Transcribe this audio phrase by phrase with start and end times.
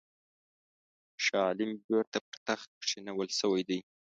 [1.25, 3.79] شاه عالم بیرته پر تخت کښېنول سوی دی.